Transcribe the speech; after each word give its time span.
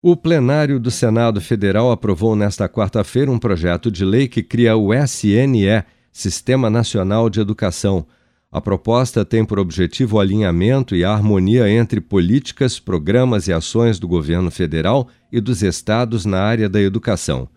O 0.00 0.16
plenário 0.16 0.78
do 0.78 0.92
Senado 0.92 1.40
Federal 1.40 1.90
aprovou 1.90 2.36
nesta 2.36 2.68
quarta-feira 2.68 3.32
um 3.32 3.38
projeto 3.38 3.90
de 3.90 4.04
lei 4.04 4.28
que 4.28 4.44
cria 4.44 4.76
o 4.76 4.94
SNE, 4.94 5.82
Sistema 6.12 6.70
Nacional 6.70 7.28
de 7.28 7.40
Educação. 7.40 8.06
A 8.48 8.60
proposta 8.60 9.24
tem 9.24 9.44
por 9.44 9.58
objetivo 9.58 10.16
o 10.16 10.20
alinhamento 10.20 10.94
e 10.94 11.04
a 11.04 11.12
harmonia 11.12 11.68
entre 11.68 12.00
políticas, 12.00 12.78
programas 12.78 13.48
e 13.48 13.52
ações 13.52 13.98
do 13.98 14.06
governo 14.06 14.52
federal 14.52 15.08
e 15.32 15.40
dos 15.40 15.64
estados 15.64 16.24
na 16.24 16.42
área 16.42 16.68
da 16.68 16.80
educação. 16.80 17.48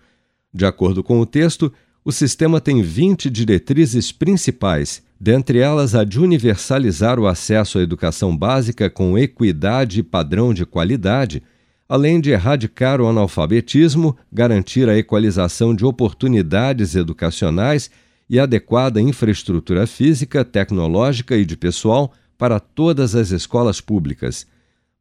De 0.52 0.66
acordo 0.66 1.04
com 1.04 1.20
o 1.20 1.28
texto, 1.28 1.72
o 2.04 2.12
sistema 2.12 2.60
tem 2.60 2.82
20 2.82 3.30
diretrizes 3.30 4.12
principais, 4.12 5.04
dentre 5.20 5.60
elas 5.60 5.94
a 5.94 6.04
de 6.04 6.20
universalizar 6.20 7.20
o 7.20 7.28
acesso 7.28 7.78
à 7.78 7.84
educação 7.84 8.36
básica 8.36 8.90
com 8.90 9.16
equidade 9.16 10.00
e 10.00 10.04
padrão 10.04 10.56
de 10.56 10.66
qualidade 10.66 11.44
além 11.92 12.22
de 12.22 12.32
erradicar 12.32 13.02
o 13.02 13.08
analfabetismo, 13.08 14.16
garantir 14.32 14.88
a 14.88 14.98
equalização 14.98 15.76
de 15.76 15.84
oportunidades 15.84 16.96
educacionais 16.96 17.92
e 18.30 18.40
adequada 18.40 19.02
infraestrutura 19.02 19.86
física, 19.86 20.46
tecnológica 20.46 21.36
e 21.36 21.44
de 21.44 21.58
pessoal 21.58 22.14
para 22.38 22.62
todas 22.62 23.14
as 23.14 23.32
escolas 23.32 23.82
públicas. 23.82 24.48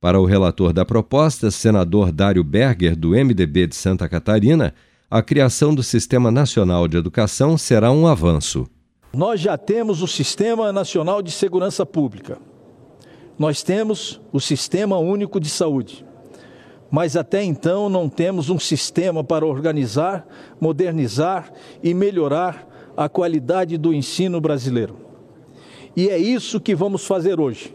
Para 0.00 0.18
o 0.18 0.24
relator 0.24 0.72
da 0.72 0.84
proposta, 0.84 1.48
senador 1.52 2.10
Dário 2.10 2.42
Berger, 2.42 2.96
do 2.96 3.10
MDB 3.10 3.68
de 3.68 3.76
Santa 3.76 4.08
Catarina, 4.08 4.74
a 5.08 5.22
criação 5.22 5.72
do 5.72 5.84
Sistema 5.84 6.28
Nacional 6.32 6.88
de 6.88 6.96
Educação 6.96 7.56
será 7.56 7.92
um 7.92 8.04
avanço. 8.04 8.66
Nós 9.14 9.40
já 9.40 9.56
temos 9.56 10.02
o 10.02 10.08
Sistema 10.08 10.72
Nacional 10.72 11.22
de 11.22 11.30
Segurança 11.30 11.86
Pública. 11.86 12.36
Nós 13.38 13.62
temos 13.62 14.20
o 14.32 14.40
Sistema 14.40 14.98
Único 14.98 15.38
de 15.38 15.48
Saúde 15.48 16.09
mas 16.90 17.16
até 17.16 17.42
então 17.42 17.88
não 17.88 18.08
temos 18.08 18.50
um 18.50 18.58
sistema 18.58 19.22
para 19.22 19.46
organizar, 19.46 20.26
modernizar 20.60 21.52
e 21.82 21.94
melhorar 21.94 22.66
a 22.96 23.08
qualidade 23.08 23.78
do 23.78 23.94
ensino 23.94 24.40
brasileiro. 24.40 24.96
E 25.96 26.08
é 26.08 26.18
isso 26.18 26.60
que 26.60 26.74
vamos 26.74 27.06
fazer 27.06 27.40
hoje. 27.40 27.74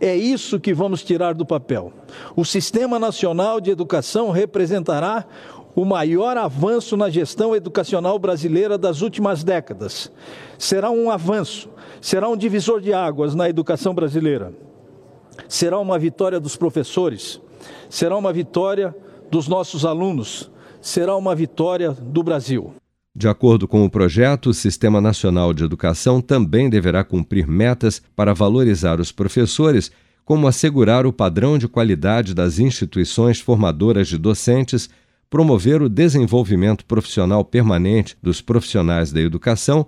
É 0.00 0.16
isso 0.16 0.58
que 0.58 0.72
vamos 0.72 1.02
tirar 1.02 1.34
do 1.34 1.44
papel. 1.44 1.92
O 2.34 2.44
Sistema 2.44 2.98
Nacional 2.98 3.60
de 3.60 3.70
Educação 3.70 4.30
representará 4.30 5.26
o 5.74 5.84
maior 5.84 6.36
avanço 6.36 6.96
na 6.96 7.10
gestão 7.10 7.54
educacional 7.54 8.18
brasileira 8.18 8.78
das 8.78 9.02
últimas 9.02 9.44
décadas. 9.44 10.10
Será 10.58 10.90
um 10.90 11.10
avanço, 11.10 11.68
será 12.00 12.28
um 12.28 12.36
divisor 12.36 12.80
de 12.80 12.92
águas 12.92 13.34
na 13.34 13.48
educação 13.48 13.94
brasileira. 13.94 14.52
Será 15.48 15.78
uma 15.78 15.98
vitória 15.98 16.40
dos 16.40 16.56
professores, 16.56 17.40
será 17.88 18.16
uma 18.16 18.32
vitória 18.32 18.94
dos 19.30 19.48
nossos 19.48 19.84
alunos, 19.84 20.50
será 20.80 21.16
uma 21.16 21.34
vitória 21.34 21.92
do 21.92 22.22
Brasil. 22.22 22.74
De 23.14 23.28
acordo 23.28 23.66
com 23.66 23.84
o 23.84 23.90
projeto, 23.90 24.50
o 24.50 24.54
Sistema 24.54 25.00
Nacional 25.00 25.52
de 25.52 25.64
Educação 25.64 26.20
também 26.20 26.70
deverá 26.70 27.02
cumprir 27.02 27.46
metas 27.46 28.00
para 28.14 28.32
valorizar 28.32 29.00
os 29.00 29.10
professores, 29.10 29.90
como 30.24 30.46
assegurar 30.46 31.06
o 31.06 31.12
padrão 31.12 31.58
de 31.58 31.66
qualidade 31.66 32.34
das 32.34 32.58
instituições 32.60 33.40
formadoras 33.40 34.06
de 34.06 34.16
docentes, 34.16 34.88
promover 35.28 35.82
o 35.82 35.88
desenvolvimento 35.88 36.84
profissional 36.84 37.44
permanente 37.44 38.16
dos 38.22 38.40
profissionais 38.40 39.12
da 39.12 39.20
educação 39.20 39.86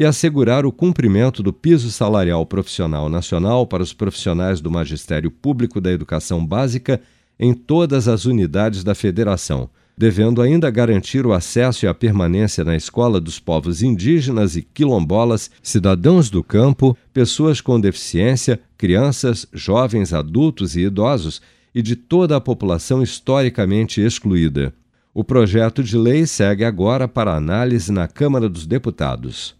e 0.00 0.04
assegurar 0.06 0.64
o 0.64 0.72
cumprimento 0.72 1.42
do 1.42 1.52
piso 1.52 1.90
salarial 1.90 2.46
profissional 2.46 3.10
nacional 3.10 3.66
para 3.66 3.82
os 3.82 3.92
profissionais 3.92 4.58
do 4.58 4.70
Magistério 4.70 5.30
Público 5.30 5.78
da 5.78 5.92
Educação 5.92 6.44
Básica 6.46 7.02
em 7.38 7.52
todas 7.52 8.08
as 8.08 8.24
unidades 8.24 8.82
da 8.82 8.94
Federação, 8.94 9.68
devendo 9.94 10.40
ainda 10.40 10.70
garantir 10.70 11.26
o 11.26 11.34
acesso 11.34 11.84
e 11.84 11.86
a 11.86 11.92
permanência 11.92 12.64
na 12.64 12.74
escola 12.74 13.20
dos 13.20 13.38
povos 13.38 13.82
indígenas 13.82 14.56
e 14.56 14.62
quilombolas, 14.62 15.50
cidadãos 15.62 16.30
do 16.30 16.42
campo, 16.42 16.96
pessoas 17.12 17.60
com 17.60 17.78
deficiência, 17.78 18.58
crianças, 18.78 19.46
jovens, 19.52 20.14
adultos 20.14 20.76
e 20.76 20.80
idosos 20.80 21.42
e 21.74 21.82
de 21.82 21.94
toda 21.94 22.36
a 22.36 22.40
população 22.40 23.02
historicamente 23.02 24.00
excluída. 24.00 24.72
O 25.12 25.22
projeto 25.22 25.84
de 25.84 25.98
lei 25.98 26.24
segue 26.24 26.64
agora 26.64 27.06
para 27.06 27.36
análise 27.36 27.92
na 27.92 28.08
Câmara 28.08 28.48
dos 28.48 28.64
Deputados. 28.64 29.59